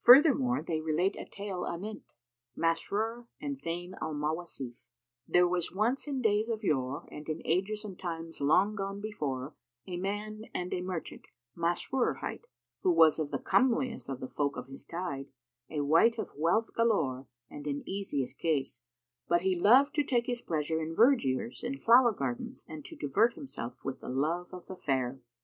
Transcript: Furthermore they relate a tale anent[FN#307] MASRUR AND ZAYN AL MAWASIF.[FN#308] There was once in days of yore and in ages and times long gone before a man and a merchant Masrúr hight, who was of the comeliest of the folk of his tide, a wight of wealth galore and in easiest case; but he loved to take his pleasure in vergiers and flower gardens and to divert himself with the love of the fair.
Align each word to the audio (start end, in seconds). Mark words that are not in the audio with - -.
Furthermore 0.00 0.64
they 0.66 0.80
relate 0.80 1.14
a 1.14 1.24
tale 1.24 1.62
anent[FN#307] 1.62 2.02
MASRUR 2.56 3.28
AND 3.40 3.56
ZAYN 3.56 3.94
AL 4.02 4.12
MAWASIF.[FN#308] 4.12 4.82
There 5.28 5.46
was 5.46 5.70
once 5.72 6.08
in 6.08 6.20
days 6.20 6.48
of 6.48 6.64
yore 6.64 7.06
and 7.12 7.28
in 7.28 7.40
ages 7.44 7.84
and 7.84 7.96
times 7.96 8.40
long 8.40 8.74
gone 8.74 9.00
before 9.00 9.54
a 9.86 9.96
man 9.96 10.46
and 10.52 10.74
a 10.74 10.80
merchant 10.80 11.26
Masrúr 11.56 12.16
hight, 12.16 12.48
who 12.80 12.90
was 12.90 13.20
of 13.20 13.30
the 13.30 13.38
comeliest 13.38 14.08
of 14.08 14.18
the 14.18 14.26
folk 14.26 14.56
of 14.56 14.66
his 14.66 14.84
tide, 14.84 15.28
a 15.70 15.82
wight 15.82 16.18
of 16.18 16.32
wealth 16.36 16.74
galore 16.74 17.28
and 17.48 17.64
in 17.68 17.88
easiest 17.88 18.40
case; 18.40 18.80
but 19.28 19.42
he 19.42 19.54
loved 19.56 19.94
to 19.94 20.02
take 20.02 20.26
his 20.26 20.40
pleasure 20.42 20.82
in 20.82 20.96
vergiers 20.96 21.62
and 21.62 21.80
flower 21.80 22.10
gardens 22.10 22.64
and 22.68 22.84
to 22.84 22.96
divert 22.96 23.34
himself 23.34 23.84
with 23.84 24.00
the 24.00 24.08
love 24.08 24.52
of 24.52 24.66
the 24.66 24.74
fair. 24.74 25.20